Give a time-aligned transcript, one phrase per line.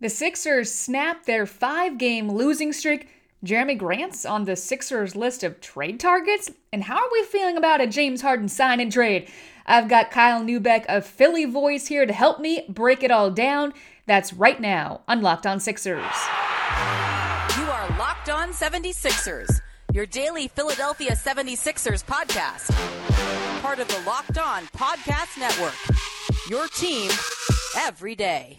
[0.00, 3.08] The Sixers snap their five game losing streak.
[3.44, 6.50] Jerami Grant's on the Sixers list of trade targets.
[6.72, 9.30] And how are we feeling about a James Harden sign and trade?
[9.66, 13.74] I've got Kyle Neubeck of Philly Voice here to help me break it all down.
[14.06, 16.02] That's right now on Locked On Sixers.
[17.58, 19.60] You are Locked On 76ers,
[19.92, 22.70] your daily Philadelphia 76ers podcast.
[23.60, 25.76] Part of the Locked On Podcast Network.
[26.48, 27.10] Your team
[27.76, 28.56] every day.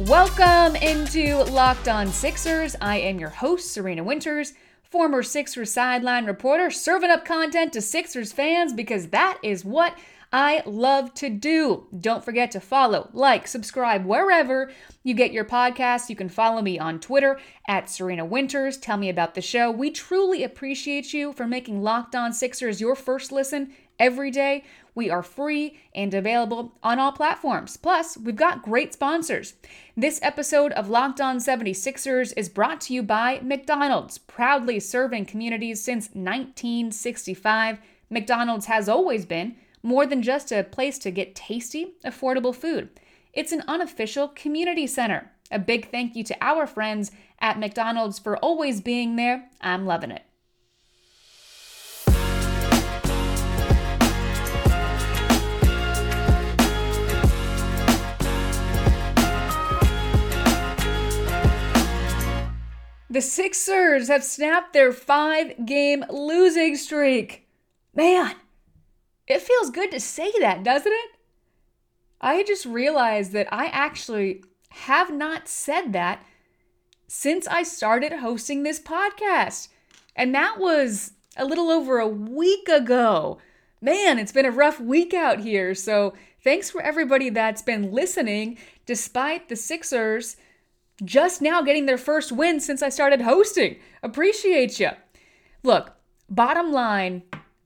[0.00, 2.76] Welcome into Locked On Sixers.
[2.82, 4.52] I am your host, Serena Winters,
[4.82, 9.96] former Sixers sideline reporter, serving up content to Sixers fans because that is what
[10.30, 11.86] I love to do.
[11.98, 14.70] Don't forget to follow, like, subscribe wherever
[15.02, 16.10] you get your podcasts.
[16.10, 18.76] You can follow me on Twitter at Serena Winters.
[18.76, 19.70] Tell me about the show.
[19.70, 24.64] We truly appreciate you for making Locked On Sixers your first listen every day.
[24.96, 27.76] We are free and available on all platforms.
[27.76, 29.52] Plus, we've got great sponsors.
[29.94, 35.84] This episode of Locked On 76ers is brought to you by McDonald's, proudly serving communities
[35.84, 37.78] since 1965.
[38.08, 42.88] McDonald's has always been more than just a place to get tasty, affordable food.
[43.34, 45.30] It's an unofficial community center.
[45.50, 49.50] A big thank you to our friends at McDonald's for always being there.
[49.60, 50.22] I'm loving it.
[63.16, 67.48] The Sixers have snapped their five game losing streak.
[67.94, 68.34] Man,
[69.26, 71.10] it feels good to say that, doesn't it?
[72.20, 76.26] I just realized that I actually have not said that
[77.08, 79.68] since I started hosting this podcast.
[80.14, 83.38] And that was a little over a week ago.
[83.80, 85.74] Man, it's been a rough week out here.
[85.74, 86.12] So
[86.44, 90.36] thanks for everybody that's been listening despite the Sixers
[91.04, 93.76] just now getting their first win since I started hosting.
[94.02, 94.90] Appreciate you.
[95.62, 95.92] Look,
[96.28, 97.22] bottom line,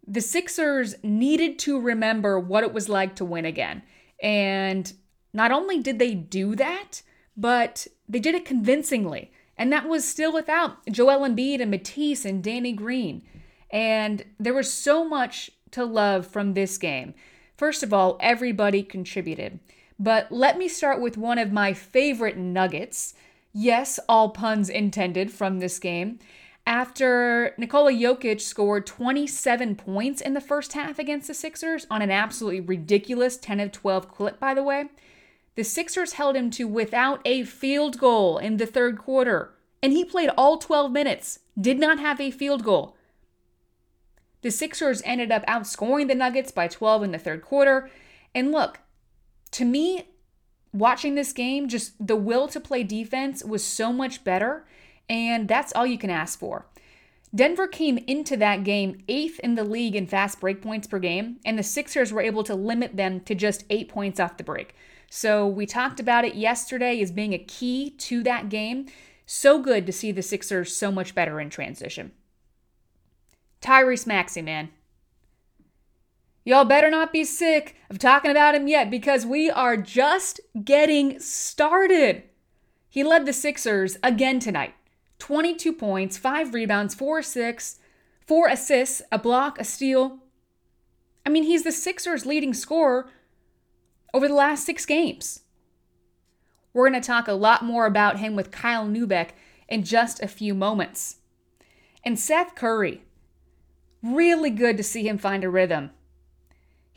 [0.06, 3.82] the Sixers needed to remember what it was like to win again.
[4.22, 4.92] And
[5.32, 7.02] not only did they do that,
[7.36, 9.30] but they did it convincingly.
[9.56, 13.22] And that was still without Joel Embiid and Matisse and Danny Green.
[13.70, 17.14] And there was so much to love from this game.
[17.56, 19.60] First of all, everybody contributed.
[19.98, 23.14] But let me start with one of my favorite nuggets.
[23.52, 26.18] Yes, all puns intended from this game.
[26.66, 32.10] After Nikola Jokic scored 27 points in the first half against the Sixers on an
[32.10, 34.84] absolutely ridiculous 10 of 12 clip, by the way,
[35.56, 39.54] the Sixers held him to without a field goal in the third quarter.
[39.82, 42.96] And he played all 12 minutes, did not have a field goal.
[44.42, 47.90] The Sixers ended up outscoring the Nuggets by 12 in the third quarter.
[48.34, 48.78] And look,
[49.52, 50.06] to me,
[50.72, 54.66] watching this game, just the will to play defense was so much better,
[55.08, 56.66] and that's all you can ask for.
[57.34, 61.38] Denver came into that game eighth in the league in fast break points per game,
[61.44, 64.74] and the Sixers were able to limit them to just eight points off the break.
[65.08, 68.86] So we talked about it yesterday as being a key to that game.
[69.26, 72.12] So good to see the Sixers so much better in transition.
[73.62, 74.70] Tyrese Maxey, man.
[76.44, 81.18] Y'all better not be sick of talking about him yet because we are just getting
[81.20, 82.22] started.
[82.88, 84.74] He led the Sixers again tonight
[85.18, 87.78] 22 points, 5 rebounds, 4 assists,
[88.26, 90.18] 4 assists, a block, a steal.
[91.26, 93.10] I mean, he's the Sixers' leading scorer
[94.14, 95.42] over the last six games.
[96.72, 99.30] We're going to talk a lot more about him with Kyle Neubeck
[99.68, 101.16] in just a few moments.
[102.04, 103.02] And Seth Curry,
[104.02, 105.90] really good to see him find a rhythm.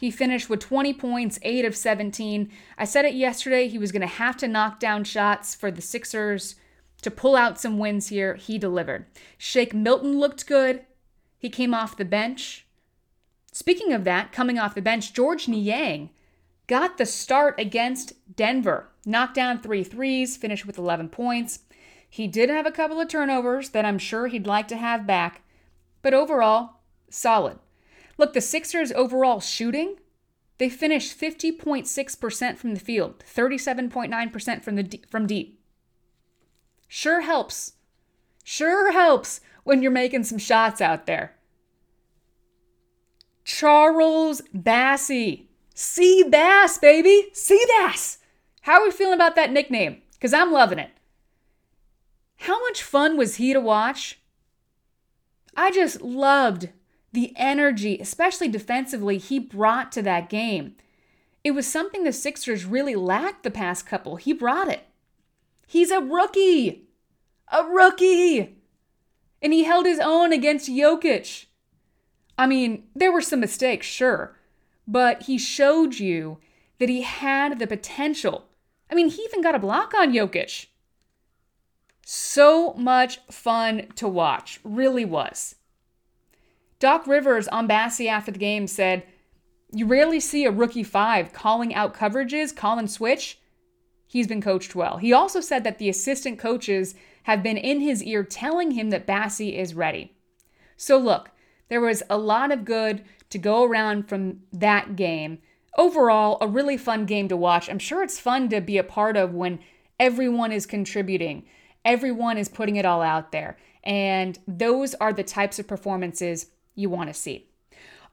[0.03, 2.51] He finished with 20 points, 8 of 17.
[2.77, 5.81] I said it yesterday, he was going to have to knock down shots for the
[5.81, 6.55] Sixers
[7.03, 8.35] to pull out some wins here.
[8.35, 9.05] He delivered.
[9.37, 10.85] Shake Milton looked good.
[11.37, 12.67] He came off the bench.
[13.53, 16.09] Speaking of that, coming off the bench, Georges Niang
[16.67, 18.89] got the start against Denver.
[19.05, 21.59] Knocked down three threes, finished with 11 points.
[22.09, 25.43] He did have a couple of turnovers that I'm sure he'd like to have back,
[26.01, 27.57] but overall, solid.
[28.17, 29.95] Look, the Sixers' overall shooting,
[30.63, 35.59] they finished 50.6% from the field, 37.9% from the from deep.
[36.87, 37.73] Sure helps.
[38.45, 41.35] Sure helps when you're making some shots out there.
[43.43, 45.47] Charles Bassey.
[45.75, 47.27] Sea Bass, baby.
[47.33, 48.19] Sea Bass.
[48.61, 50.01] How are we feeling about that nickname?
[50.13, 50.91] Because I'm loving it.
[52.37, 54.21] How much fun was he to watch?
[55.57, 56.69] I just loved
[57.13, 60.75] the energy, especially defensively, he brought to that game.
[61.43, 64.15] It was something the Sixers really lacked the past couple.
[64.15, 64.81] He brought it.
[65.67, 66.87] He's a rookie.
[67.51, 68.57] A rookie.
[69.41, 71.45] And he held his own against Jokic.
[72.37, 74.37] I mean, there were some mistakes, sure,
[74.87, 76.39] but he showed you
[76.79, 78.45] that he had the potential.
[78.89, 80.67] I mean, he even got a block on Jokic.
[82.05, 85.55] So much fun to watch, really was.
[86.83, 89.03] Doc Rivers on Bassey after the game said,
[89.71, 93.39] You rarely see a rookie five calling out coverages, call and switch.
[94.05, 94.97] He's been coached well.
[94.97, 96.93] He also said that the assistant coaches
[97.23, 100.11] have been in his ear telling him that Bassey is ready.
[100.75, 101.31] So, look,
[101.69, 105.37] there was a lot of good to go around from that game.
[105.77, 107.69] Overall, a really fun game to watch.
[107.69, 109.59] I'm sure it's fun to be a part of when
[110.01, 111.45] everyone is contributing,
[111.85, 113.55] everyone is putting it all out there.
[113.85, 117.47] And those are the types of performances you want to see.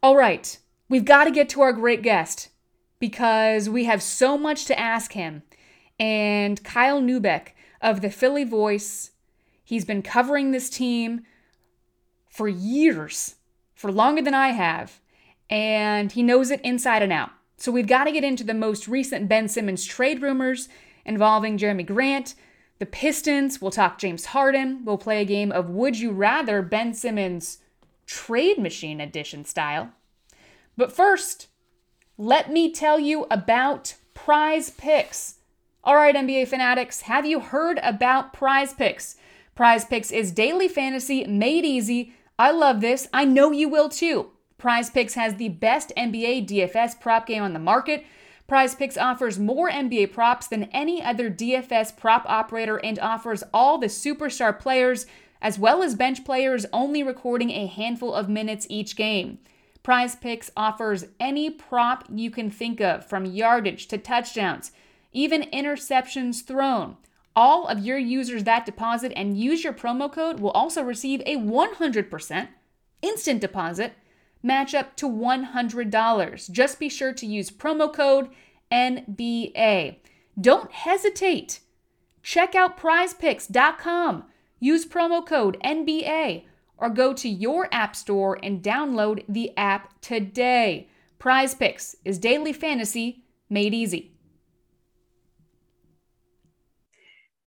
[0.03, 0.59] All right,
[0.89, 2.49] we've got to get to our great guest
[2.99, 5.43] because we have so much to ask him.
[5.99, 7.49] And Kyle Neubeck
[7.81, 9.11] of the Philly Voice,
[9.65, 11.23] he's been covering this team
[12.29, 13.37] for years,
[13.75, 15.01] for longer than I have,
[15.49, 17.31] and he knows it inside and out.
[17.57, 20.69] So we've got to get into the most recent Ben Simmons trade rumors
[21.05, 22.35] involving Jerami Grant,
[22.79, 23.61] the Pistons.
[23.61, 24.85] We'll talk James Harden.
[24.85, 27.59] We'll play a game of Would You Rather Ben Simmons
[28.11, 29.93] trade machine edition style.
[30.77, 31.47] But first,
[32.19, 35.37] let me tell you about prize picks.
[35.85, 39.17] All right, NBA fanatics, have you heard about prize picks?
[39.55, 42.13] Prize picks is daily fantasy made easy.
[42.37, 43.07] I love this.
[43.13, 44.33] I know you will too.
[44.59, 48.05] Prize Picks has the best NBA DFS prop game on the market.
[48.47, 53.79] Prize Picks offers more NBA props than any other DFS prop operator and offers all
[53.79, 55.07] the superstar players
[55.43, 59.39] as well as bench players only recording a handful of minutes each game.
[59.83, 64.73] Prize Picks offers any prop you can think of, from yardage to touchdowns,
[65.13, 66.97] even interceptions thrown.
[67.35, 71.37] All of your users that deposit and use your promo code will also receive a
[71.37, 72.49] 100%
[73.03, 73.95] instant deposit
[74.43, 76.51] match up to $100.
[76.51, 78.29] Just be sure to use promo code
[78.71, 79.97] NBA.
[80.41, 81.61] Don't hesitate.
[82.23, 84.25] Check out prizepicks.com
[84.61, 86.45] Use promo code NBA
[86.77, 90.89] or go to your app store and download the app today.
[91.19, 94.13] Prize Picks is daily fantasy made easy.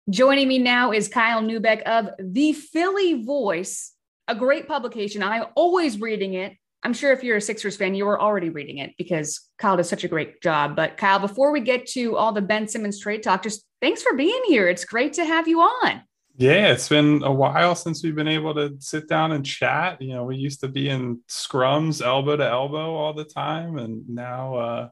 [0.09, 3.93] Joining me now is Kyle Neubeck of The Philly Voice,
[4.27, 5.21] a great publication.
[5.21, 6.53] I'm always reading it.
[6.81, 9.89] I'm sure if you're a Sixers fan, you were already reading it because Kyle does
[9.89, 10.75] such a great job.
[10.75, 14.15] But Kyle, before we get to all the Ben Simmons trade talk, just thanks for
[14.15, 14.67] being here.
[14.67, 16.01] It's great to have you on.
[16.39, 20.01] Yeah, it's been a while since we've been able to sit down and chat.
[20.01, 24.07] You know, we used to be in scrums elbow to elbow all the time, and
[24.07, 24.89] now uh,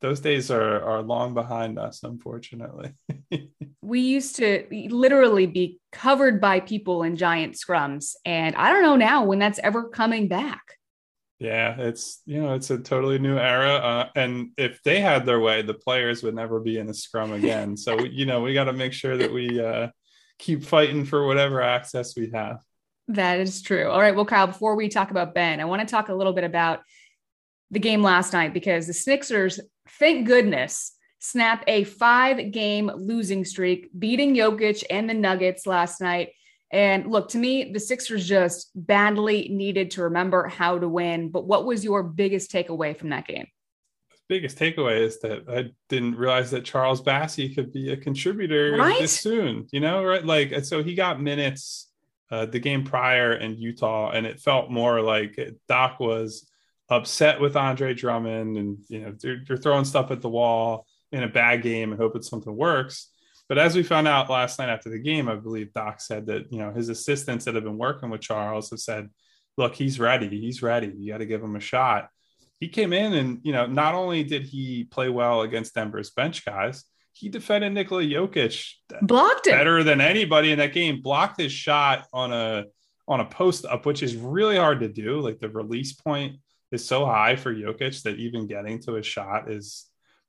[0.00, 2.94] those days are are long behind us, unfortunately.
[3.80, 8.96] we used to literally be covered by people in giant scrums, and I don't know
[8.96, 10.62] now when that's ever coming back.
[11.38, 15.38] Yeah, it's you know it's a totally new era, uh, and if they had their
[15.38, 17.76] way, the players would never be in a scrum again.
[17.76, 19.60] so you know we got to make sure that we.
[19.60, 19.90] Uh,
[20.38, 22.62] keep fighting for whatever access we have.
[23.08, 23.88] That is true.
[23.88, 24.14] All right.
[24.14, 26.80] Well, Kyle, before we talk about Ben, I want to talk a little bit about
[27.70, 29.60] the game last night because the Sixers,
[29.98, 36.30] thank goodness, snap a five game losing streak, beating Jokic and the Nuggets last night.
[36.70, 41.30] And look, to me, the Sixers just badly needed to remember how to win.
[41.30, 43.46] But what was your biggest takeaway from that game?
[44.28, 49.00] Biggest takeaway is that I didn't realize that Charles Bassey could be a contributor right?
[49.00, 49.66] this soon.
[49.72, 50.24] You know, right?
[50.24, 51.90] Like, so he got minutes
[52.30, 56.48] uh, the game prior in Utah, and it felt more like Doc was
[56.90, 61.22] upset with Andre Drummond, and you know, they're, they're throwing stuff at the wall in
[61.22, 63.08] a bad game and hoping something works.
[63.48, 66.52] But as we found out last night after the game, I believe Doc said that
[66.52, 69.08] you know his assistants that have been working with Charles have said,
[69.56, 70.28] "Look, he's ready.
[70.28, 70.92] He's ready.
[70.98, 72.10] You got to give him a shot."
[72.60, 76.44] He came in and you know not only did he play well against Denver's bench
[76.44, 78.72] guys, he defended Nikola Jokic
[79.02, 81.00] blocked it better than anybody in that game.
[81.00, 82.64] Blocked his shot on a
[83.06, 85.20] on a post up, which is really hard to do.
[85.20, 86.36] Like the release point
[86.70, 89.86] is so high for Jokic that even getting to a shot is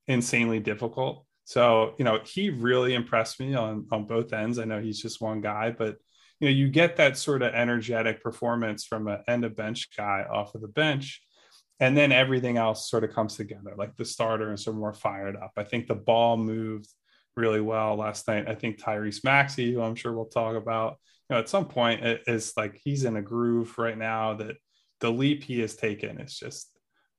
[0.08, 1.26] insanely difficult.
[1.46, 4.60] So you know he really impressed me on on both ends.
[4.60, 5.98] I know he's just one guy, but
[6.40, 10.26] you know you get that sort of energetic performance from an end of bench guy
[10.30, 11.22] off of the bench
[11.80, 15.36] and then everything else sort of comes together like the starter and some more fired
[15.36, 16.90] up i think the ball moved
[17.36, 20.98] really well last night i think tyrese maxey who i'm sure we'll talk about
[21.30, 24.56] you know at some point it is like he's in a groove right now that
[25.00, 26.70] the leap he has taken is just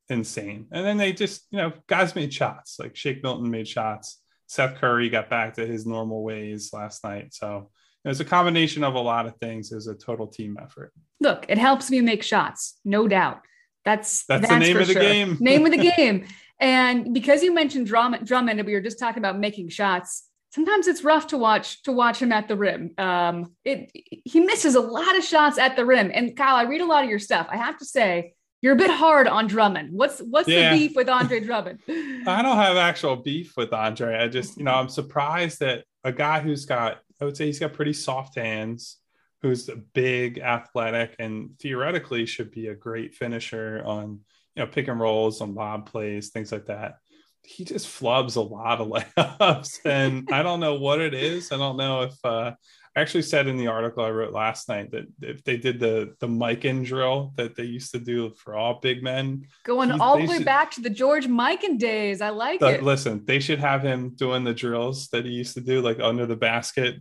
[0.09, 4.21] insane and then they just you know guys made shots like shake milton made shots
[4.51, 7.33] Seth Curry got back to his normal ways last night.
[7.33, 7.71] So
[8.05, 9.71] it was a combination of a lot of things.
[9.71, 10.93] It was a total team effort.
[11.21, 13.43] Look, it helps me make shots, no doubt.
[13.85, 15.03] That's that's, that's the name of the sure.
[15.03, 15.37] game.
[15.41, 16.27] name of the game.
[16.59, 20.27] And because you mentioned Drummond, Drummond, and we were just talking about making shots.
[20.53, 22.93] Sometimes it's rough to watch to watch him at the rim.
[22.99, 23.91] Um, it
[24.25, 26.11] he misses a lot of shots at the rim.
[26.13, 27.47] And Kyle, I read a lot of your stuff.
[27.51, 29.93] I have to say, you're a bit hard on Drummond.
[29.93, 30.73] What's what's yeah.
[30.73, 31.81] the beef with Andre Drummond?
[31.89, 34.17] I don't have actual beef with Andre.
[34.17, 37.59] I just, you know, I'm surprised that a guy who's got, I would say he's
[37.59, 38.99] got pretty soft hands,
[39.43, 44.21] who's big, athletic, and theoretically should be a great finisher on,
[44.55, 46.99] you know, pick and rolls, on lob plays, things like that.
[47.43, 51.53] He just flubs a lot of layups, and I don't know what it is.
[51.53, 52.53] I don't know if uh,
[52.95, 56.15] I actually said in the article I wrote last night that if they did the
[56.19, 60.27] the Mikan drill that they used to do for all big men, going all the
[60.27, 62.83] way should, back to the George Mikan days, I like the, it.
[62.83, 66.27] Listen, they should have him doing the drills that he used to do, like under
[66.27, 66.97] the basket,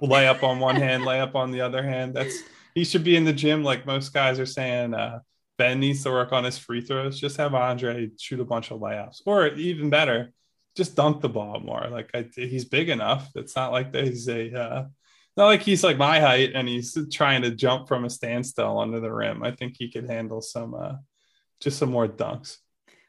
[0.00, 2.14] lay up on one hand, lay up on the other hand.
[2.14, 2.38] That's
[2.74, 4.94] he should be in the gym, like most guys are saying.
[4.94, 5.20] Uh,
[5.58, 7.20] ben needs to work on his free throws.
[7.20, 10.32] Just have Andre shoot a bunch of layups, or even better,
[10.74, 11.86] just dunk the ball more.
[11.90, 13.28] Like I, he's big enough.
[13.34, 14.84] It's not like he's a uh,
[15.36, 19.00] not like he's like my height and he's trying to jump from a standstill under
[19.00, 19.42] the rim.
[19.42, 20.94] I think he could handle some uh,
[21.60, 22.56] just some more dunks.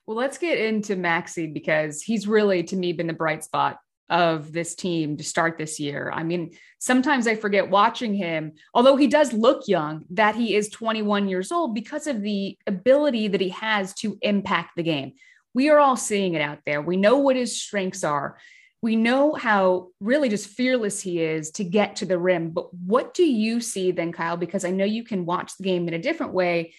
[0.06, 3.78] Well, let's get into Maxey because he's really to me been the bright spot
[4.12, 6.12] of this team to start this year.
[6.14, 10.70] I mean, sometimes I forget watching him, although he does look young, that he is
[10.70, 15.14] 21 years old because of the ability that he has to impact the game
[15.54, 16.82] we are all seeing it out there.
[16.82, 18.38] We know what his strengths are.
[18.82, 22.52] We know how really just fearless he is to get to the rim.
[22.52, 24.38] But what do you see then, Kyle?
[24.38, 26.74] Because I know you can watch the game in a different way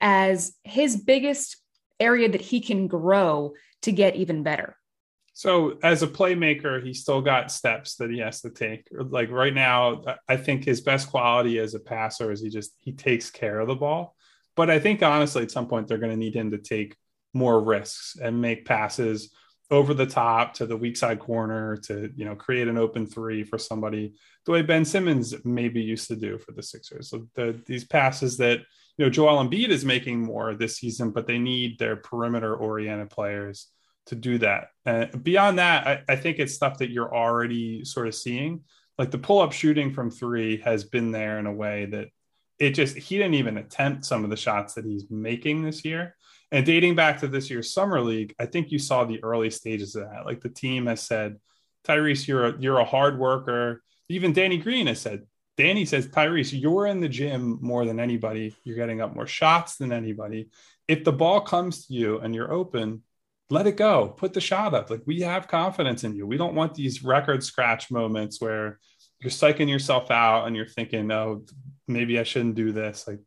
[0.00, 1.56] as his biggest
[2.00, 4.76] area that he can grow to get even better.
[5.34, 8.88] So, as a playmaker, he still got steps that he has to take.
[8.92, 12.92] Like right now, I think his best quality as a passer is he just he
[12.92, 14.14] takes care of the ball.
[14.56, 16.96] But I think honestly, at some point, they're going to need him to take
[17.32, 19.34] more risks and make passes
[19.70, 23.42] over the top to the weak side corner to you know create an open three
[23.42, 24.12] for somebody
[24.44, 27.08] the way Ben Simmons maybe used to do for the Sixers.
[27.08, 28.58] So the, these passes that
[28.98, 33.08] you know Joel Embiid is making more this season, but they need their perimeter oriented
[33.08, 33.68] players
[34.06, 34.68] to do that.
[34.84, 38.62] And beyond that, I, I think it's stuff that you're already sort of seeing.
[38.98, 42.08] Like the pull up shooting from three has been there in a way that
[42.58, 46.16] it just he didn't even attempt some of the shots that he's making this year.
[46.50, 49.96] And dating back to this year's summer league, I think you saw the early stages
[49.96, 50.26] of that.
[50.26, 51.36] Like the team has said,
[51.84, 53.82] Tyrese, you're a, you're a hard worker.
[54.08, 55.22] Even Danny Green has said,
[55.56, 58.54] Danny says, Tyrese, you're in the gym more than anybody.
[58.64, 60.50] You're getting up more shots than anybody.
[60.88, 63.02] If the ball comes to you and you're open,
[63.50, 64.08] let it go.
[64.08, 64.90] Put the shot up.
[64.90, 66.26] Like we have confidence in you.
[66.26, 68.78] We don't want these record scratch moments where
[69.20, 71.44] you're psyching yourself out and you're thinking, oh,
[71.86, 73.06] maybe I shouldn't do this.
[73.06, 73.20] Like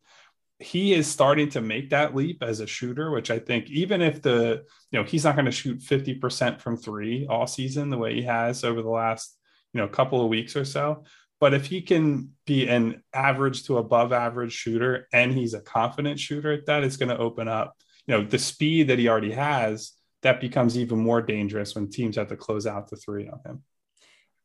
[0.60, 4.22] he is starting to make that leap as a shooter, which I think even if
[4.22, 8.14] the, you know, he's not going to shoot 50% from three all season the way
[8.16, 9.38] he has over the last,
[9.74, 11.04] you know, couple of weeks or so.
[11.40, 16.20] But if he can be an average to above average shooter and he's a confident
[16.20, 17.76] shooter, that is going to open up,
[18.08, 19.92] you know, the speed that he already has,
[20.25, 23.63] that becomes even more dangerous when teams have to close out the three on him.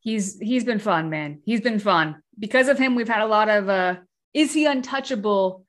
[0.00, 1.40] He's he's been fun, man.
[1.46, 2.22] He's been fun.
[2.38, 3.96] Because of him, we've had a lot of uh
[4.34, 5.64] is he untouchable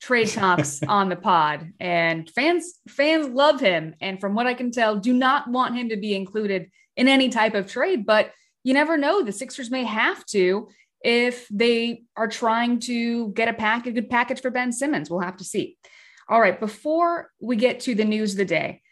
[0.00, 1.72] trade talks on the pod.
[1.80, 3.96] And fans fans love him.
[4.00, 7.28] And from what i can tell do not want him to be included in any
[7.28, 8.06] type of trade.
[8.06, 8.30] But
[8.62, 9.24] you never know.
[9.24, 10.68] The sixers may have to
[11.02, 15.10] if they are trying to get a pack a good package for ben simmons.
[15.10, 15.78] We'll have to see.
[16.28, 16.60] All right.
[16.60, 18.82] Before we get to the news of the day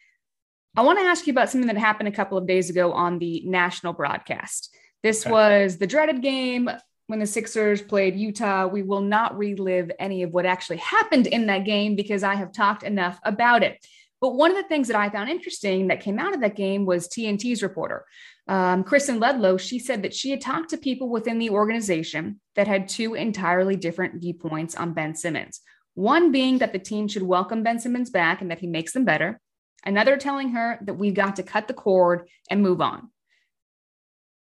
[0.76, 3.18] i want to ask you about something that happened a couple of days ago on
[3.18, 5.30] the national broadcast this okay.
[5.30, 6.70] was the dreaded game
[7.06, 8.66] when the Sixers played Utah.
[8.66, 12.52] We will not relive any of what actually happened in that game because I have
[12.52, 13.84] talked enough about it.
[14.20, 16.86] But one of the things that I found interesting that came out of that game
[16.86, 18.06] was TNT's reporter,
[18.48, 19.60] um, Kristen Ledlow.
[19.60, 23.76] She said that she had talked to people within the organization that had two entirely
[23.76, 25.60] different viewpoints on Ben Simmons.
[25.94, 29.04] One being that the team should welcome Ben Simmons back and that he makes them
[29.04, 29.38] better.
[29.86, 33.08] Another telling her that we've got to cut the cord and move on.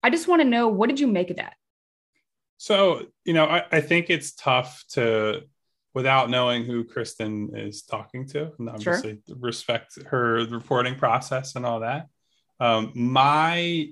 [0.02, 1.54] I just want to know what did you make of that?
[2.56, 5.42] So, you know, I, I, think it's tough to,
[5.92, 9.36] without knowing who Kristen is talking to, and obviously sure.
[9.38, 12.08] respect her reporting process and all that.
[12.58, 13.88] Um, my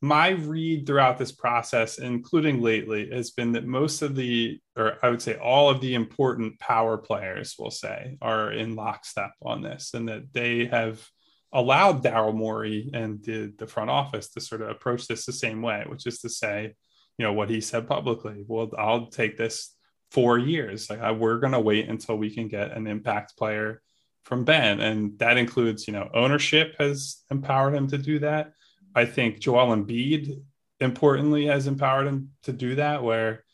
[0.00, 5.08] my read throughout this process, including lately, has been that most of the, or I
[5.10, 9.94] would say all of the important power players, will say, are in lockstep on this,
[9.94, 11.04] and that they have
[11.52, 15.62] allowed Daryl Morey and the, the front office to sort of approach this the same
[15.62, 16.74] way, which is to say,
[17.16, 18.44] you know, what he said publicly.
[18.46, 19.74] Well, I'll take this
[20.12, 20.88] four years.
[20.88, 23.82] Like I, we're going to wait until we can get an impact player
[24.24, 28.52] from Ben, and that includes, you know, ownership has empowered him to do that.
[28.94, 30.42] I think Joel Embiid,
[30.80, 33.02] importantly, has empowered him to do that.
[33.02, 33.44] Where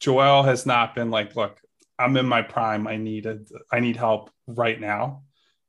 [0.00, 1.58] Joel has not been like, look,
[1.98, 2.86] I'm in my prime.
[2.86, 5.22] I need a, I need help right now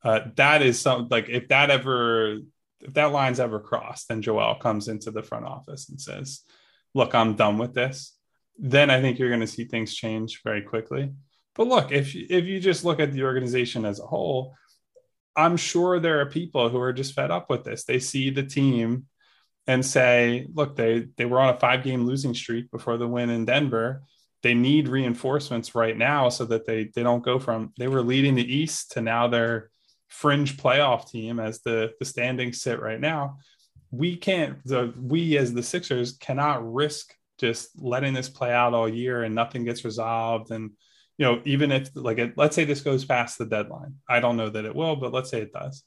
[0.03, 2.39] uh, that is something like if that ever
[2.81, 6.41] if that line's ever crossed then Joel comes into the front office and says,
[6.93, 8.17] "Look, I'm done with this,"
[8.57, 11.13] then I think you're going to see things change very quickly.
[11.55, 14.55] But look, if if you just look at the organization as a whole,
[15.35, 17.85] I'm sure there are people who are just fed up with this.
[17.85, 19.05] They see the team
[19.67, 23.29] and say, "Look, they they were on a five game losing streak before the win
[23.29, 24.03] in Denver."
[24.41, 28.35] They need reinforcements right now so that they they don't go from they were leading
[28.35, 29.69] the East to now they're
[30.09, 33.39] fringe playoff team as the the standings sit right now.
[33.91, 38.87] We can't the we as the sixers cannot risk just letting this play out all
[38.87, 40.51] year and nothing gets resolved.
[40.51, 40.71] And
[41.17, 43.95] you know even if like it, let's say this goes past the deadline.
[44.09, 45.83] I don't know that it will but let's say it does.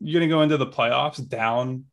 [0.00, 1.84] You're going to go into the playoffs down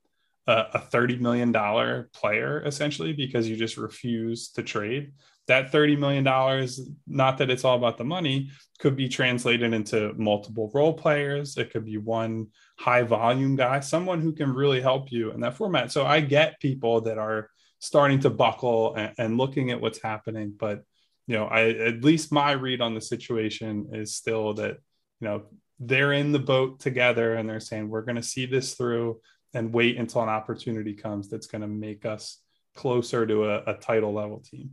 [0.50, 5.12] a, a 30 million dollar player essentially because you just refuse to trade
[5.50, 6.24] that $30 million,
[7.08, 11.58] not that it's all about the money, could be translated into multiple role players.
[11.58, 15.58] It could be one high volume guy, someone who can really help you in that
[15.58, 15.92] format.
[15.92, 20.54] So I get people that are starting to buckle and, and looking at what's happening.
[20.58, 20.84] But,
[21.26, 24.78] you know, I, at least my read on the situation is still that,
[25.20, 25.46] you know,
[25.80, 29.20] they're in the boat together and they're saying, we're going to see this through
[29.54, 32.38] and wait until an opportunity comes that's going to make us
[32.76, 34.72] closer to a, a title level team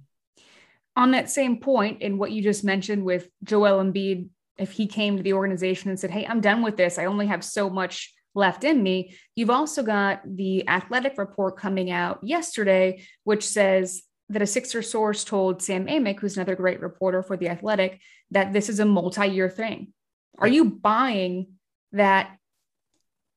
[0.97, 5.17] on that same point in what you just mentioned with Joel Embiid, if he came
[5.17, 8.15] to the organization and said, Hey, I'm done with this, I only have so much
[8.35, 9.15] left in me.
[9.35, 15.23] You've also got the athletic report coming out yesterday, which says that a Sixer source
[15.23, 19.27] told Sam Amick, who's another great reporter for the athletic, that this is a multi
[19.27, 19.93] year thing.
[20.39, 21.49] Are you buying
[21.93, 22.37] that,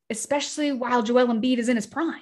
[0.09, 2.21] especially while Joel Embiid is in his prime?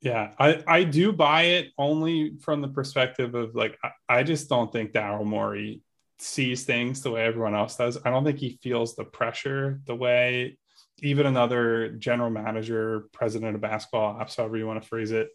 [0.00, 4.48] Yeah, I, I do buy it only from the perspective of like, I, I just
[4.48, 5.82] don't think Daryl Morey
[6.18, 7.98] sees things the way everyone else does.
[8.04, 10.58] I don't think he feels the pressure the way
[11.02, 15.28] even another general manager, president of basketball ops, however you want to phrase it.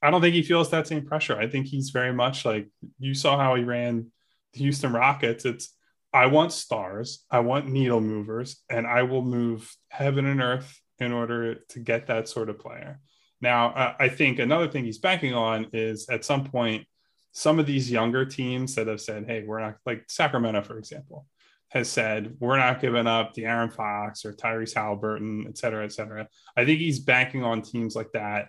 [0.00, 1.38] I don't think he feels that same pressure.
[1.38, 4.10] I think he's very much like you saw how he ran
[4.52, 5.44] the Houston Rockets.
[5.44, 5.74] It's
[6.12, 11.12] I want stars, I want needle movers, and I will move heaven and earth in
[11.12, 13.00] order to get that sort of player.
[13.40, 16.86] Now, uh, I think another thing he's banking on is at some point,
[17.32, 21.26] some of these younger teams that have said, hey, we're not like Sacramento, for example,
[21.68, 26.28] has said, we're not giving up De'Aaron Fox or Tyrese Haliburton, et cetera, et cetera.
[26.56, 28.48] I think he's banking on teams like that,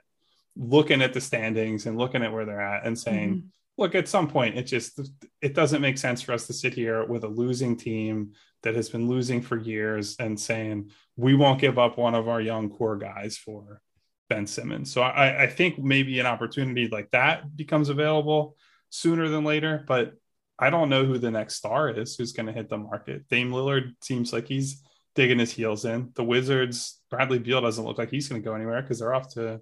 [0.56, 3.48] looking at the standings and looking at where they're at and saying, mm-hmm.
[3.78, 5.00] look, at some point, it just,
[5.42, 8.90] it doesn't make sense for us to sit here with a losing team that has
[8.90, 12.98] been losing for years and saying, we won't give up one of our young core
[12.98, 13.82] guys for
[14.30, 14.92] Ben Simmons.
[14.92, 18.56] So I, I think maybe an opportunity like that becomes available
[18.90, 20.14] sooner than later, but
[20.58, 23.28] I don't know who the next star is who's going to hit the market.
[23.30, 24.82] Dame Lillard seems like he's
[25.16, 26.12] digging his heels in.
[26.16, 29.34] The Wizards, Bradley Beal doesn't look like he's going to go anywhere because they're off
[29.34, 29.60] to,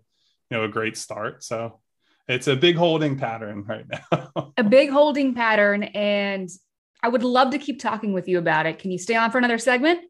[0.50, 1.44] you know, a great start.
[1.44, 1.80] So
[2.28, 4.54] it's a big holding pattern right now.
[4.58, 5.84] a big holding pattern.
[5.84, 6.50] And
[7.04, 8.80] I would love to keep talking with you about it.
[8.80, 10.02] Can you stay on for another segment?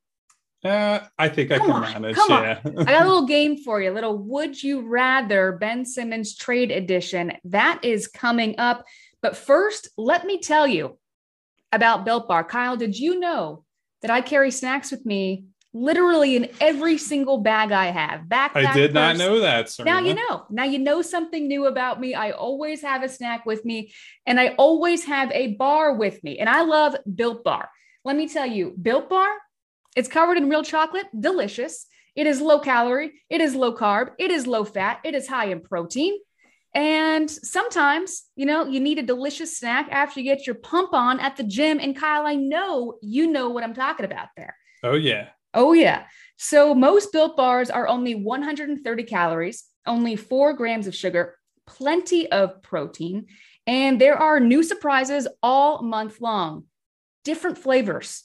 [0.64, 2.16] Uh, I think come I can on, manage.
[2.16, 2.60] Come yeah.
[2.64, 2.80] on.
[2.80, 3.92] I got a little game for you.
[3.92, 7.34] A little would you rather Ben Simmons trade edition.
[7.46, 8.86] That is coming up.
[9.22, 10.98] But first, let me tell you
[11.72, 12.44] about Built Bar.
[12.44, 13.64] Kyle, did you know
[14.02, 18.22] that I carry snacks with me literally in every single bag I have?
[18.22, 18.66] Backpack.
[18.66, 19.70] I did not know that.
[19.70, 19.92] Serena.
[19.92, 20.46] Now you know.
[20.50, 22.14] Now you know something new about me.
[22.14, 23.94] I always have a snack with me,
[24.26, 26.40] and I always have a bar with me.
[26.40, 27.70] And I love Built Bar.
[28.04, 29.32] Let me tell you, Built Bar
[29.96, 31.88] it's covered in real chocolate, delicious.
[32.16, 35.46] It is low calorie, it is low carb, it is low fat, it is high
[35.46, 36.18] in protein.
[36.74, 41.20] And sometimes, you know, you need a delicious snack after you get your pump on
[41.20, 41.80] at the gym.
[41.82, 44.56] And Kyle, I know you know what I'm talking about there.
[44.82, 45.30] Oh, yeah.
[45.54, 46.06] Oh, yeah.
[46.38, 51.38] So most built bars are only 130 calories, only four grams of sugar,
[51.68, 53.28] plenty of protein,
[53.68, 56.66] and there are new surprises all month long,
[57.24, 58.24] different flavors.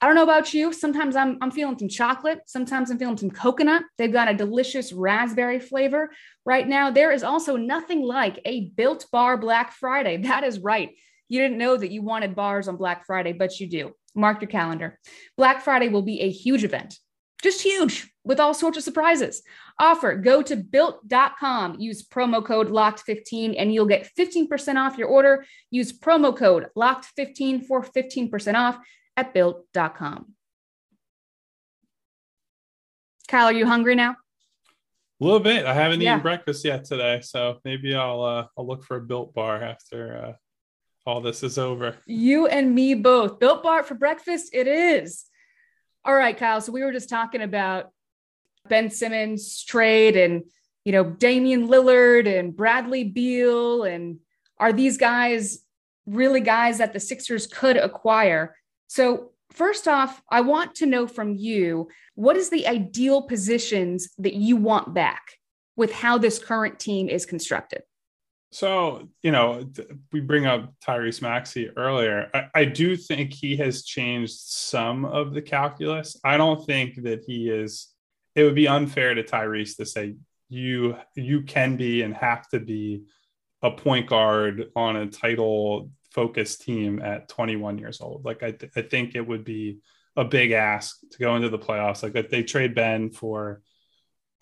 [0.00, 0.72] I don't know about you.
[0.72, 2.40] Sometimes I'm, I'm feeling some chocolate.
[2.46, 3.84] Sometimes I'm feeling some coconut.
[3.98, 6.10] They've got a delicious raspberry flavor
[6.44, 6.90] right now.
[6.90, 10.16] There is also nothing like a built bar Black Friday.
[10.22, 10.90] That is right.
[11.28, 13.94] You didn't know that you wanted bars on Black Friday, but you do.
[14.14, 14.98] Mark your calendar.
[15.36, 16.98] Black Friday will be a huge event.
[17.42, 19.42] just huge with all sorts of surprises.
[19.76, 25.44] Offer go to built.com, use promo code locked15, and you'll get 15% off your order.
[25.68, 28.78] Use promo code locked15 for 15% off
[29.16, 30.34] at built.com.
[33.26, 34.12] Kyle, are you hungry now?
[34.12, 35.66] A little bit.
[35.66, 36.12] I haven't Yeah.
[36.12, 40.16] eaten breakfast yet today, so maybe I'll uh, I'll look for a built bar after
[40.16, 40.32] uh,
[41.04, 41.96] all this is over.
[42.06, 43.38] You and me both.
[43.38, 45.24] Built Bar for breakfast, it is.
[46.04, 46.60] All right, Kyle.
[46.60, 47.90] So we were just talking about
[48.68, 50.44] Ben Simmons trade and
[50.84, 54.18] you know Damian Lillard and Bradley Beal and
[54.58, 55.58] are these guys
[56.06, 58.56] really guys that the Sixers could acquire?
[58.88, 64.34] So first off, I want to know from you what is the ideal positions that
[64.34, 65.22] you want back
[65.76, 67.82] with how this current team is constructed?
[68.52, 69.66] So, you know,
[70.12, 72.28] we bring up Tyrese Maxey earlier.
[72.34, 76.18] I, I do think he has changed some of the calculus.
[76.22, 77.88] I don't think that he is,
[78.34, 80.16] it would be unfair to Tyrese to say
[80.50, 83.04] you you can be and have to be
[83.62, 88.22] a point guard on a title focused team at 21 years old.
[88.26, 89.78] Like I, th- I think it would be
[90.14, 92.02] a big ask to go into the playoffs.
[92.02, 93.62] Like if they trade Ben for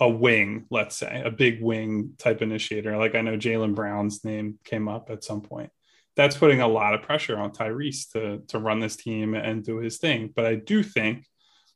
[0.00, 2.96] a wing, let's say, a big wing type initiator.
[2.96, 5.70] Like I know Jaylen Brown's name came up at some point.
[6.16, 9.76] That's putting a lot of pressure on Tyrese to to run this team and do
[9.76, 10.32] his thing.
[10.34, 11.26] But I do think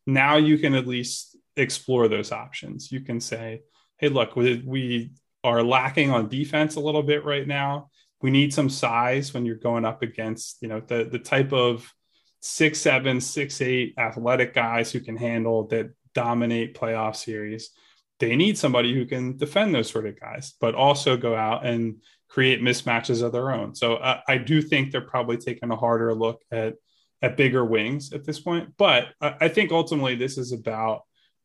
[0.06, 2.90] now you can at least explore those options.
[2.90, 3.60] You can say,
[3.98, 5.12] "Hey, look, we, we
[5.44, 7.90] are lacking on defense a little bit right now.
[8.22, 11.92] We need some size when you're going up against, you know, the the type of
[12.40, 17.70] six seven, six eight athletic guys who can handle that dominate playoff series."
[18.20, 21.96] They need somebody who can defend those sort of guys, but also go out and
[22.28, 23.74] create mismatches of their own.
[23.74, 26.74] So uh, I do think they're probably taking a harder look at
[27.22, 28.70] at bigger wings at this point.
[28.76, 31.02] But I, I think ultimately this is about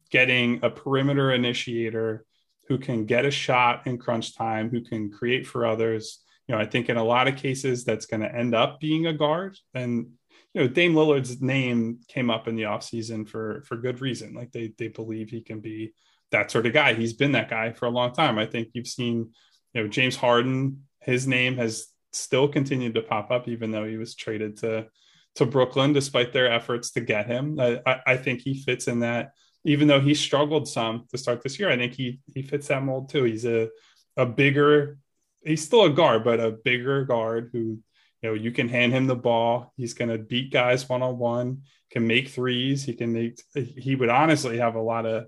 [0.09, 2.25] getting a perimeter initiator
[2.67, 6.19] who can get a shot in crunch time, who can create for others.
[6.47, 9.07] You know, I think in a lot of cases that's going to end up being
[9.07, 9.57] a guard.
[9.73, 10.07] And
[10.53, 14.33] you know, Dame Lillard's name came up in the offseason for for good reason.
[14.33, 15.93] Like they they believe he can be
[16.31, 16.93] that sort of guy.
[16.93, 18.37] He's been that guy for a long time.
[18.37, 19.31] I think you've seen,
[19.73, 23.97] you know, James Harden, his name has still continued to pop up, even though he
[23.97, 24.87] was traded to
[25.35, 27.59] to Brooklyn, despite their efforts to get him.
[27.59, 29.31] I, I think he fits in that,
[29.63, 31.69] even though he struggled some to start this year.
[31.69, 33.23] I think he he fits that mold too.
[33.23, 33.69] He's a
[34.17, 34.97] a bigger,
[35.43, 37.79] he's still a guard, but a bigger guard who,
[38.21, 39.71] you know, you can hand him the ball.
[39.77, 42.83] He's going to beat guys one on one, can make threes.
[42.83, 45.27] He can make, he would honestly have a lot of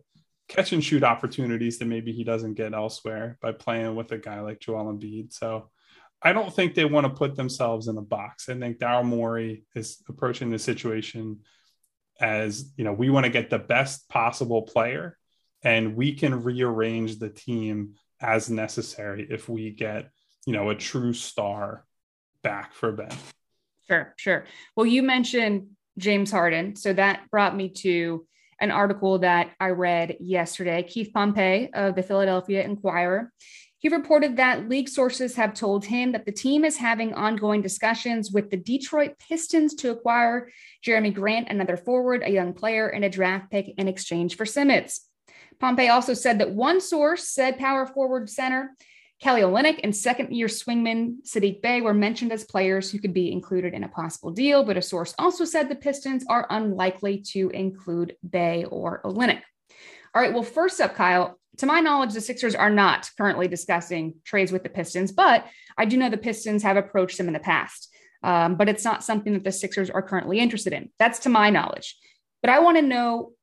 [0.52, 4.42] catch and shoot opportunities that maybe he doesn't get elsewhere by playing with a guy
[4.42, 5.32] like Joel Embiid.
[5.32, 5.70] So
[6.22, 8.50] I don't think they want to put themselves in a box.
[8.50, 11.40] I think Daryl Morey is approaching the situation
[12.20, 15.18] as, you know, we want to get the best possible player
[15.64, 20.10] and we can rearrange the team as necessary if we get,
[20.46, 21.86] you know, a true star
[22.44, 23.16] back for Ben.
[23.88, 24.46] Sure, sure.
[24.76, 26.76] Well, you mentioned James Harden.
[26.76, 28.28] So that brought me to
[28.62, 30.84] an article that I read yesterday.
[30.84, 33.34] Keith Pompey of the Philadelphia Inquirer.
[33.80, 38.32] He reported that league sources have told him that the team is having ongoing discussions
[38.32, 40.52] with the Detroit Pistons to acquire
[40.86, 45.02] Jerami Grant, another forward, a young player, and a draft pick in exchange for Simmons.
[45.60, 48.76] Pompey also said that one source said power forward center
[49.22, 53.32] Kelly Olynyk and second year swingman Sadiq Bey were mentioned as players who could be
[53.32, 57.50] included in a possible deal, but a source also said the Pistons are unlikely to
[57.52, 59.42] include Bey or Olynyk.
[60.16, 64.16] All right, well, first up, Kyle, to my knowledge, the Sixers are not currently discussing
[64.26, 65.46] trades with the Pistons, but
[65.78, 67.94] I do know the Pistons have approached them in the past.
[68.24, 70.90] Um, but it's not something that the Sixers are currently interested in.
[70.98, 71.96] That's to my knowledge.
[72.42, 73.34] But I want to know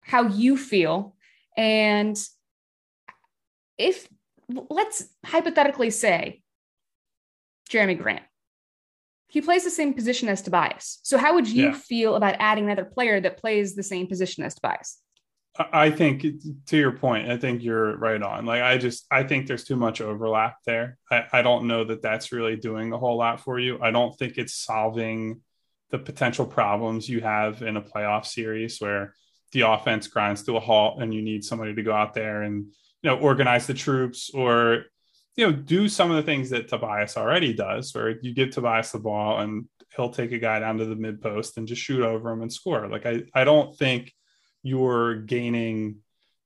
[0.00, 1.14] how you feel
[1.56, 2.16] and
[3.76, 4.08] if
[4.48, 6.42] let's hypothetically say
[7.70, 8.22] Jerami Grant.
[9.28, 11.00] He plays the same position as Tobias.
[11.02, 11.72] So how would you Yeah.
[11.74, 14.98] feel about adding another player that plays the same position as Tobias?
[15.58, 16.24] I I think
[16.66, 18.46] to your point, I think you're right on.
[18.46, 20.96] Like, I just, I think there's too much overlap there.
[21.10, 23.78] I, I don't know that that's really doing a whole lot for you.
[23.82, 25.42] I don't think it's solving
[25.90, 29.14] the potential problems you have in a playoff series where
[29.52, 32.72] the offense grinds to a halt and you need somebody to go out there and,
[33.02, 34.84] you know, organize the troops or,
[35.36, 38.92] you know, do some of the things that Tobias already does, where you give Tobias
[38.92, 42.02] the ball and he'll take a guy down to the mid post and just shoot
[42.02, 42.88] over him and score.
[42.88, 44.12] Like, I, I don't think
[44.62, 45.98] you're gaining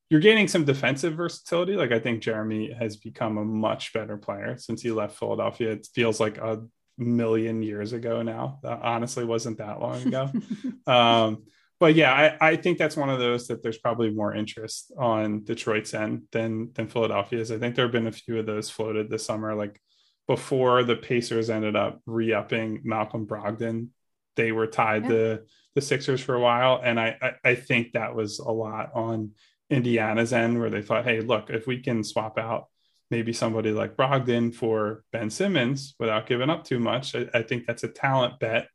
[0.09, 1.75] you're gaining some defensive versatility.
[1.75, 5.71] Like I think Jerami has become a much better player since he left Philadelphia.
[5.71, 6.61] It feels like a
[6.99, 8.59] million years ago now.
[8.61, 10.29] That honestly wasn't that long ago.
[10.87, 11.45] um,
[11.83, 15.43] but yeah, I, I think that's one of those that there's probably more interest on
[15.43, 17.51] Detroit's end than than Philadelphia's.
[17.51, 19.81] I think there have been a few of those floated this summer, like
[20.25, 23.89] before the Pacers ended up re-upping Malcolm Brogdon.
[24.37, 25.09] They were tied yeah.
[25.09, 25.41] to
[25.75, 29.31] the Sixers for a while, and I, I I think that was a lot on
[29.69, 32.67] Indiana's end where they thought, hey, look, if we can swap out
[33.11, 37.65] maybe somebody like Brogdon for Ben Simmons without giving up too much, I, I think
[37.67, 38.69] that's a talent bet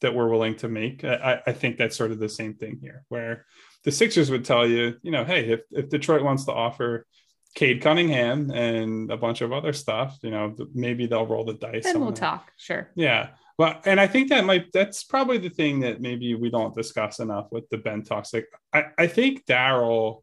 [0.00, 1.04] that we're willing to make.
[1.04, 3.46] I, I, think that's sort of the same thing here, where
[3.84, 7.06] the Sixers would tell you, you know, hey, if, if Detroit wants to offer
[7.54, 11.84] Cade Cunningham and a bunch of other stuff, you know, maybe they'll roll the dice.
[11.84, 12.50] Then we'll talk.
[12.56, 12.90] Sure.
[12.94, 13.30] Yeah.
[13.56, 17.20] Well, and I think that might, that's probably the thing that maybe we don't discuss
[17.20, 18.34] enough with the Ben talks.
[18.34, 20.22] Like, I, I think Daryl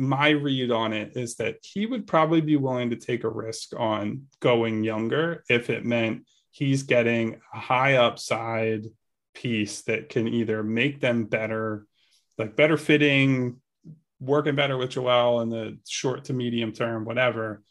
[0.00, 3.78] my read on it is that he would probably be willing to take a risk
[3.78, 8.86] on going younger if it meant he's getting a high upside
[9.34, 11.86] piece that can either make them better,
[12.38, 13.60] like better fitting,
[14.20, 17.62] working better with Joel in the short to medium term, whatever.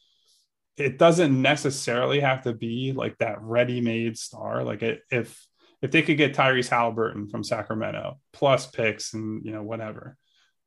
[0.77, 4.63] It doesn't necessarily have to be like that ready-made star.
[4.63, 5.45] Like it, if
[5.81, 10.17] if they could get Tyrese Haliburton from Sacramento plus picks and you know whatever,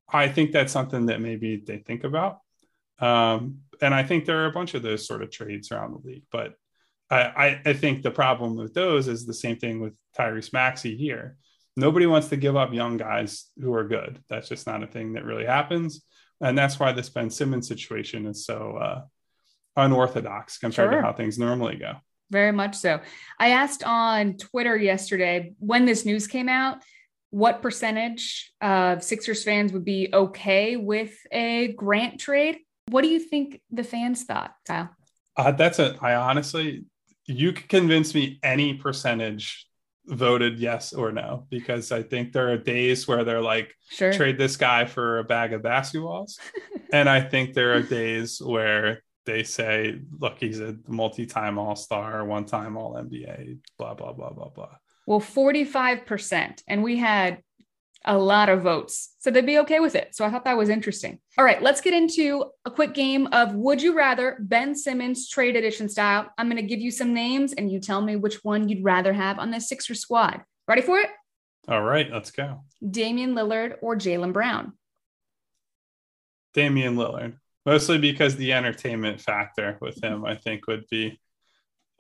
[0.08, 2.38] I think that's something that maybe they think about.
[2.98, 6.08] Um, and I think there are a bunch of those sort of trades around the
[6.08, 6.24] league.
[6.30, 6.54] But
[7.14, 11.36] I, I, think the problem with those is the same thing with Tyrese Maxey here.
[11.76, 14.22] Nobody wants to give up young guys who are good.
[14.28, 16.04] That's just not a thing that really happens.
[16.40, 19.02] And that's why this Ben Simmons situation is so uh,
[19.76, 21.00] unorthodox compared sure.
[21.00, 21.94] to how things normally go.
[22.30, 23.00] Very much so.
[23.38, 26.78] I asked on Twitter yesterday when this news came out
[27.32, 32.58] what percentage of Sixers fans would be okay with a Grant trade?
[32.90, 34.90] What do you think the fans thought, Kyle?
[35.34, 35.96] Uh, that's a.
[36.02, 36.84] I honestly,
[37.32, 39.66] you could convince me any percentage
[40.06, 44.12] voted yes or no because I think there are days where they're like, sure.
[44.12, 46.38] trade this guy for a bag of basketballs,
[46.92, 52.24] and I think there are days where they say, look, he's a multi-time All Star,
[52.24, 54.74] one-time All NBA, blah blah blah blah blah.
[55.06, 56.62] Well, 45%.
[56.68, 57.38] And we had
[58.04, 59.14] a lot of votes.
[59.18, 60.14] So they'd be okay with it.
[60.14, 61.18] So I thought that was interesting.
[61.38, 65.56] All right, let's get into a quick game of Would You Rather Ben Simmons trade
[65.56, 66.30] edition style.
[66.38, 69.12] I'm going to give you some names and you tell me which one you'd rather
[69.12, 70.42] have on the Sixer squad.
[70.66, 71.10] Ready for it?
[71.68, 72.64] All right, let's go.
[72.88, 74.72] Damian Lillard or Jaylen Brown?
[76.54, 77.34] Damian Lillard.
[77.64, 81.20] Mostly because the entertainment factor with him, I think, would be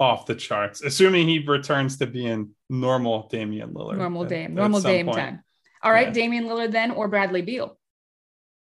[0.00, 3.98] off the charts, assuming he returns to being normal Damian Lillard.
[3.98, 5.18] Normal Dame, normal Dame point.
[5.18, 5.44] time.
[5.82, 6.12] All right, yeah.
[6.12, 7.78] Damian Lillard then or Bradley Beal?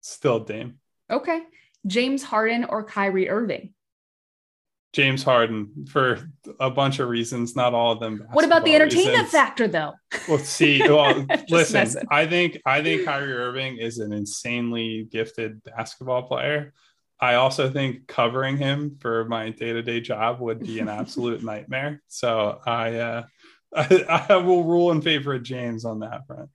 [0.01, 0.79] Still Dame.
[1.11, 1.43] Okay.
[1.87, 3.75] James Harden or Kyrie Irving?
[4.93, 6.29] James Harden for
[6.59, 8.27] a bunch of reasons, not all of them.
[8.33, 9.31] What about the entertainment reasons.
[9.31, 9.93] factor though?
[10.29, 12.03] Well, see, well, listen, messing.
[12.11, 16.73] I think I think Kyrie Irving is an insanely gifted basketball player.
[17.21, 21.43] I also think covering him for my day to day job would be an absolute
[21.45, 22.03] nightmare.
[22.09, 23.23] So I, uh,
[23.77, 26.49] I, I will rule in favor of James on that front.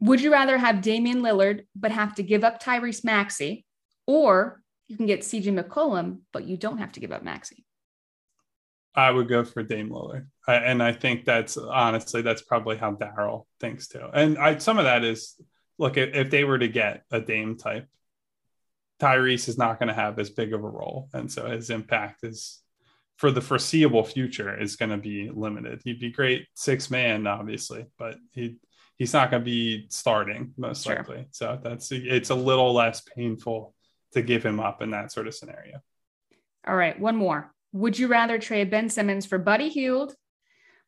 [0.00, 3.64] Would you rather have Damian Lillard but have to give up Tyrese Maxey,
[4.06, 7.64] or you can get CJ McCollum but you don't have to give up Maxey?
[8.94, 12.92] I would go for Dame Lillard, I, and I think that's honestly that's probably how
[12.92, 14.08] Daryl thinks too.
[14.12, 15.34] And I, some of that is
[15.78, 17.88] look if, if they were to get a Dame type,
[19.00, 22.20] Tyrese is not going to have as big of a role, and so his impact
[22.22, 22.62] is
[23.16, 25.80] for the foreseeable future is going to be limited.
[25.84, 28.56] He'd be great six man, obviously, but he
[28.98, 30.96] he's not going to be starting most sure.
[30.96, 31.26] likely.
[31.30, 33.74] So that's it's a little less painful
[34.12, 35.80] to give him up in that sort of scenario.
[36.66, 37.52] All right, one more.
[37.72, 40.14] Would you rather trade Ben Simmons for Buddy Hield,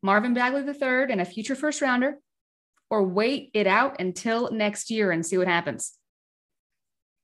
[0.02, 2.18] Marvin Bagley III, and a future first rounder,
[2.88, 5.98] or wait it out until next year and see what happens?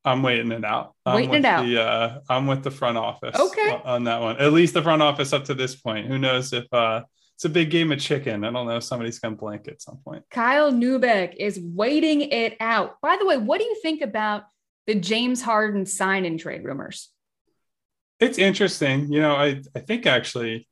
[0.04, 0.94] I'm waiting it out.
[1.06, 1.64] I'm waiting it out.
[1.64, 3.38] The, uh, I'm with the front office.
[3.38, 3.80] Okay.
[3.84, 6.08] On that one, at least the front office up to this point.
[6.08, 7.02] Who knows if uh,
[7.42, 8.44] it's a big game of chicken?
[8.44, 10.22] I don't know if somebody's gonna blink at some point.
[10.30, 13.00] Kyle Neubeck is waiting it out.
[13.00, 14.44] By the way, what do you think about
[14.86, 17.10] the James Harden sign and trade rumors?
[18.20, 19.12] It's interesting.
[19.12, 20.68] You know, I I think actually,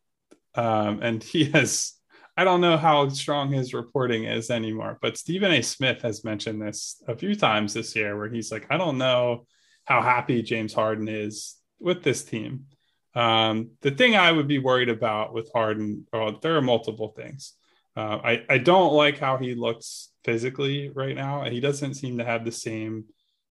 [0.54, 1.92] um, and he has
[2.36, 5.62] I don't know how strong his reporting is anymore, but Stephen A.
[5.62, 9.44] Smith has mentioned this a few times this year where he's like, I don't know
[9.86, 12.66] how happy James Harden is with this team.
[13.14, 17.54] Um, the thing I would be worried about with Harden, well, there are multiple things.
[17.96, 21.44] Uh, I, I don't like how he looks physically right now.
[21.44, 23.06] He doesn't seem to have the same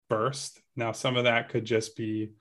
[0.09, 0.59] burst.
[0.75, 2.31] Now, some of that could just be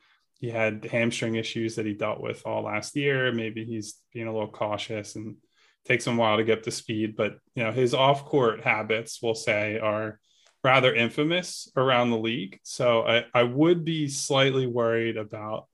[0.41, 3.31] he had hamstring issues that he dealt with all last year.
[3.31, 5.37] Maybe he's being a little cautious and
[5.85, 9.21] takes him a while to get to speed, but you know his off court habits,
[9.23, 10.19] we'll say, are
[10.65, 12.59] rather infamous around the league.
[12.63, 15.67] So I, I would be slightly worried about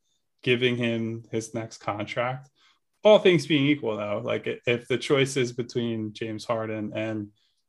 [0.43, 2.49] giving him his next contract.
[3.05, 7.29] All things being equal, though, like if the choice is between James Harden and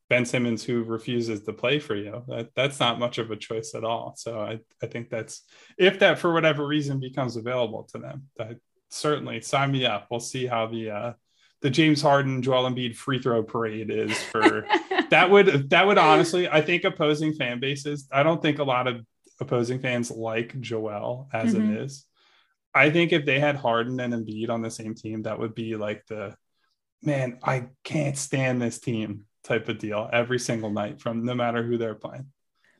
[0.09, 3.75] Ben Simmons who refuses to play for you, that, that's not much of a choice
[3.75, 4.15] at all.
[4.17, 5.43] So I, I think that's
[5.77, 8.57] if that for whatever reason becomes available to them, that
[8.89, 10.07] certainly sign me up.
[10.09, 11.13] We'll see how the uh,
[11.61, 14.65] the James Harden Joel Embiid free throw parade is for
[15.09, 18.87] that would that would honestly I think opposing fan bases I don't think a lot
[18.87, 19.05] of
[19.39, 21.75] opposing fans like Joel as mm-hmm.
[21.75, 22.05] it is.
[22.73, 25.75] I think if they had Harden and Embiid on the same team, that would be
[25.75, 26.35] like the
[27.01, 31.63] man, I can't stand this team type of deal every single night from no matter
[31.63, 32.27] who they're playing.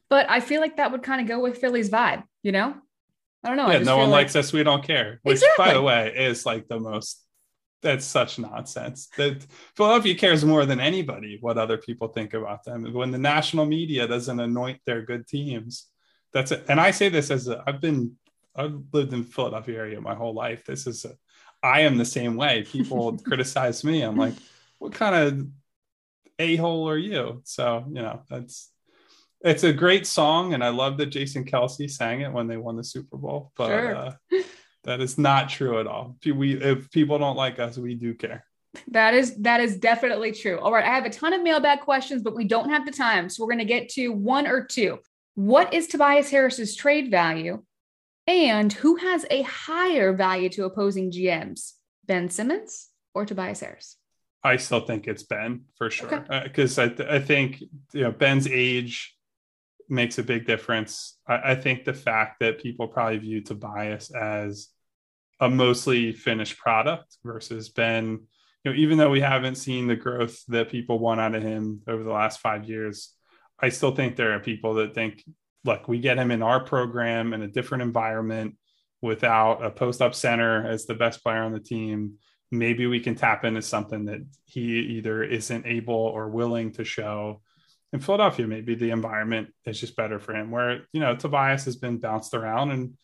[0.10, 2.76] But I feel like that would kind of go with Philly's vibe, you know?
[3.44, 3.72] I don't know.
[3.72, 4.24] Yeah, no one like...
[4.24, 4.52] likes us.
[4.52, 5.20] We don't care.
[5.24, 5.66] Which, exactly.
[5.66, 7.24] by the way, is like the most.
[7.82, 9.08] That's such nonsense.
[9.16, 9.46] That
[9.78, 12.92] Philadelphia cares more than anybody what other people think about them.
[12.94, 15.86] When the national media doesn't anoint their good teams,
[16.34, 16.66] that's it.
[16.68, 18.18] And I say this as a, I've been
[18.56, 20.66] I've lived in Philadelphia area my whole life.
[20.66, 21.14] This is a,
[21.62, 22.64] I am the same way.
[22.64, 24.02] People criticize me.
[24.02, 24.34] I'm like,
[24.80, 25.48] what kind of
[26.40, 27.42] a hole are you?
[27.44, 28.72] So you know that's
[29.42, 32.76] it's a great song, and I love that Jason Kelce sang it when they won
[32.76, 33.52] the Super Bowl.
[33.56, 33.96] But sure.
[33.96, 34.14] uh,
[34.84, 36.18] that is not true at all.
[36.26, 38.46] We if people don't like us, we do care.
[38.90, 40.60] That is that is definitely true.
[40.60, 43.30] All right, I have a ton of mailbag questions, but we don't have the time,
[43.30, 45.00] so we're going to get to one or two.
[45.36, 47.64] What is Tobias Harris's trade value,
[48.30, 51.74] and who has a higher value to opposing GMs,
[52.06, 53.98] Ben Simmons or Tobias Harris?
[54.44, 57.04] I still think it's Ben for sure because okay.
[57.04, 57.62] uh, I, I think
[57.94, 59.16] you know Ben's age
[59.90, 61.18] makes a big difference.
[61.28, 64.70] I, I, think the fact that people probably view Tobias as
[65.40, 68.20] a mostly finished product versus Ben,
[68.64, 71.82] you know, even though we haven't seen the growth that people want out of him
[71.88, 73.14] over the last five years,
[73.60, 75.24] I still think there are people that think,
[75.64, 78.56] look, we get him in our program in a different environment
[79.02, 82.14] without a post up center as the best player on the team.
[82.52, 87.42] Maybe we can tap into something that he either isn't able or willing to show
[87.92, 90.52] in Philadelphia, maybe the environment is just better for him.
[90.52, 92.98] Where you know Tobias has been bounced around, and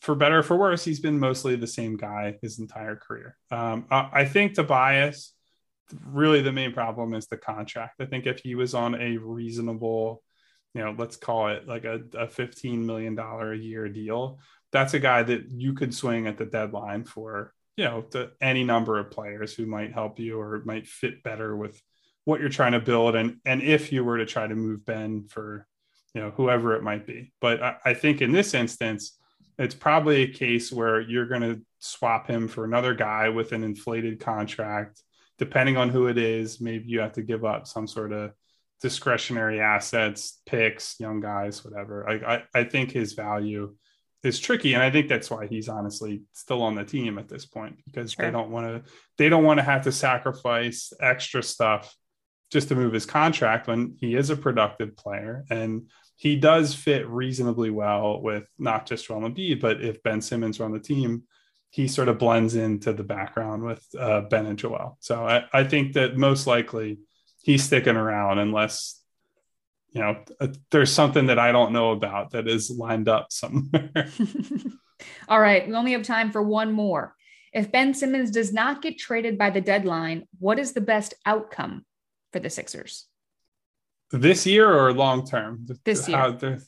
[0.00, 3.36] for better or for worse, he's been mostly the same guy his entire career.
[3.50, 5.32] Um, I, I think Tobias,
[6.04, 8.00] really, the main problem is the contract.
[8.00, 10.22] I think if he was on a reasonable,
[10.74, 14.40] you know, let's call it like a, a fifteen million dollar a year deal,
[14.72, 17.52] that's a guy that you could swing at the deadline for.
[17.76, 21.56] You know, to any number of players who might help you or might fit better
[21.56, 21.80] with
[22.24, 25.26] what you're trying to build and and if you were to try to move Ben
[25.28, 25.66] for
[26.14, 27.32] you know whoever it might be.
[27.40, 29.18] But I, I think in this instance,
[29.58, 33.64] it's probably a case where you're going to swap him for another guy with an
[33.64, 35.02] inflated contract.
[35.38, 38.32] Depending on who it is, maybe you have to give up some sort of
[38.84, 42.06] discretionary assets, picks, young guys, whatever.
[42.06, 43.74] I, I, I think his value
[44.22, 47.46] is tricky, and I think that's why he's honestly still on the team at this
[47.46, 48.26] point because sure.
[48.26, 51.96] they don't want to they don't want to have to sacrifice extra stuff
[52.52, 57.08] just to move his contract when he is a productive player and he does fit
[57.08, 61.22] reasonably well with not just Joel Embiid, but if Ben Simmons are on the team,
[61.70, 64.98] he sort of blends into the background with uh, Ben and Joel.
[65.00, 66.98] So I, I think that most likely
[67.44, 69.00] he's sticking around unless
[69.92, 74.08] you know uh, there's something that I don't know about that is lined up somewhere.
[75.28, 77.14] All right, we only have time for one more.
[77.52, 81.84] If Ben Simmons does not get traded by the deadline, what is the best outcome
[82.32, 83.06] for the Sixers?
[84.10, 85.66] This year or long term?
[85.84, 86.58] This year.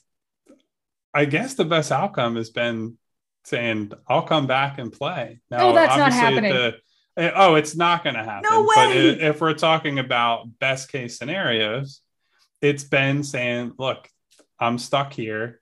[1.15, 2.99] I guess the best outcome has been
[3.45, 5.41] saying, I'll come back and play.
[5.51, 6.53] Now, oh, that's not happening.
[6.53, 6.77] The,
[7.17, 8.49] Eh, oh, it's not going to happen.
[8.51, 8.75] No way.
[8.75, 12.01] But if we're talking about best case scenarios,
[12.61, 14.09] it's Ben saying, look,
[14.59, 15.61] I'm stuck here.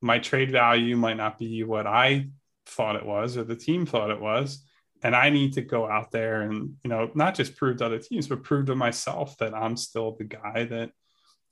[0.00, 2.28] My trade value might not be what I
[2.66, 4.62] thought it was or the team thought it was
[5.02, 7.98] and I need to go out there and you know not just prove to other
[7.98, 10.90] teams, but prove to myself that I'm still the guy that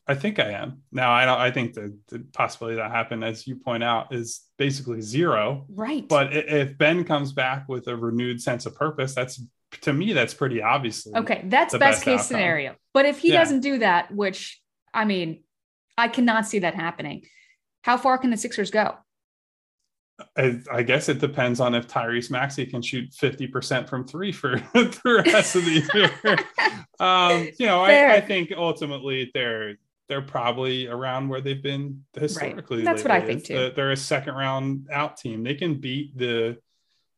[0.07, 0.83] I think I am.
[0.93, 1.40] Now I don't.
[1.40, 5.65] I think the, the possibility that happened, as you point out, is basically zero.
[5.69, 6.07] Right.
[6.07, 9.42] But if Ben comes back with a renewed sense of purpose, that's
[9.81, 11.42] to me that's pretty obviously okay.
[11.46, 12.27] That's best, best, case outcome.
[12.27, 12.77] scenario.
[12.92, 13.40] But if he yeah.
[13.40, 14.61] doesn't do that, which
[14.92, 15.42] I mean,
[15.96, 17.25] I cannot see that happening.
[17.83, 18.96] How far can the Sixers go?
[20.37, 24.57] I, I, guess it depends on if Tyrese Maxey can shoot 50% from three for
[24.75, 26.38] the rest of the year.
[27.00, 29.75] um, you know, I, I, think ultimately they're
[30.09, 32.79] they're probably around where they've been historically.
[32.79, 32.85] Right.
[32.85, 33.11] That's lately.
[33.11, 33.73] what I think too.
[33.75, 35.42] they're a second round out team.
[35.42, 36.59] They can beat the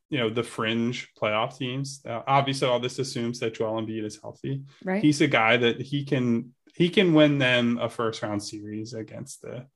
[0.08, 2.00] you know the fringe playoff teams.
[2.08, 4.62] Uh, obviously, all this assumes that Joel Embiid is healthy.
[4.84, 5.02] Right.
[5.02, 9.42] He's a guy that he can he can win them a first round series against
[9.42, 9.66] the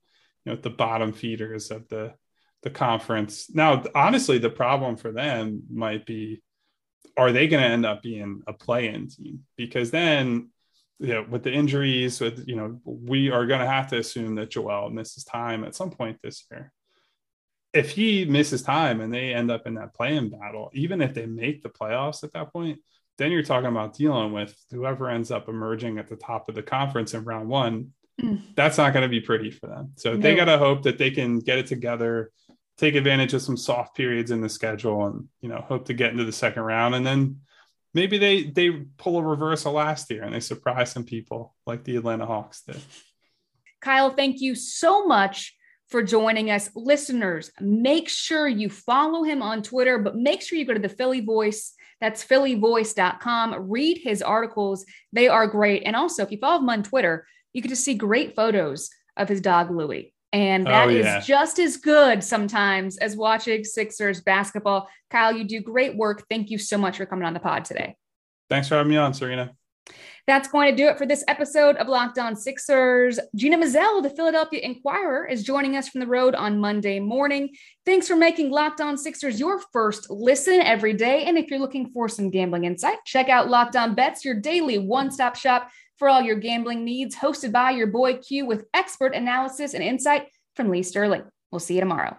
[0.44, 2.14] you know the bottom feeders of the
[2.62, 3.52] the conference.
[3.52, 6.42] Now, honestly, the problem for them might be
[7.16, 9.40] are they going to end up being a play-in team?
[9.56, 10.50] Because then,
[11.00, 14.34] you know, with the injuries, with you know, we are going to have to assume
[14.36, 16.72] that Joel misses time at some point this year.
[17.72, 21.26] If he misses time and they end up in that play-in battle, even if they
[21.26, 22.80] make the playoffs at that point,
[23.16, 26.62] then you're talking about dealing with whoever ends up emerging at the top of the
[26.62, 27.92] conference in round one.
[28.20, 28.42] Mm.
[28.54, 29.92] That's not going to be pretty for them.
[29.96, 30.18] So no.
[30.18, 32.30] they got to hope that they can get it together
[32.80, 36.12] take advantage of some soft periods in the schedule and you know hope to get
[36.12, 37.36] into the second round and then
[37.94, 41.96] maybe they they pull a reversal last year and they surprise some people like the
[41.96, 42.80] Atlanta Hawks did.
[43.80, 45.56] Kyle, thank you so much
[45.88, 46.70] for joining us.
[46.74, 50.88] Listeners, make sure you follow him on Twitter, but make sure you go to the
[50.88, 51.74] Philly Voice.
[52.00, 53.68] That's phillyvoice.com.
[53.68, 54.86] Read his articles.
[55.12, 55.82] They are great.
[55.84, 59.28] And also, if you follow him on Twitter, you can just see great photos of
[59.28, 60.14] his dog Louie.
[60.32, 61.18] And oh, that oh, yeah.
[61.18, 64.88] is just as good sometimes as watching Sixers basketball.
[65.10, 66.24] Kyle, you do great work.
[66.30, 67.96] Thank you so much for coming on the pod today.
[68.48, 69.52] Thanks for having me on, Serena.
[70.26, 73.18] That's going to do it for this episode of Locked On Sixers.
[73.34, 77.50] Gina Mizell, the Philadelphia Inquirer, is joining us from the road on Monday morning.
[77.84, 81.24] Thanks for making Locked On Sixers your first listen every day.
[81.24, 84.78] And if you're looking for some gambling insight, check out Locked On Bets, your daily
[84.78, 85.70] one stop shop
[86.00, 90.28] for all your gambling needs, hosted by your boy Q with expert analysis and insight
[90.56, 91.22] from Lee Sterling.
[91.52, 92.16] We'll see you tomorrow.